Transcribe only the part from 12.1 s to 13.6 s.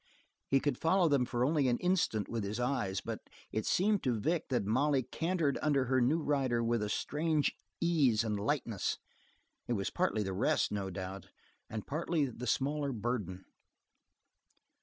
the smaller burden.